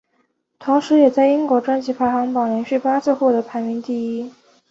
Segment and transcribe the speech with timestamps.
[0.57, 4.33] 同时也在英国专辑排行榜连续八次获得排名第一。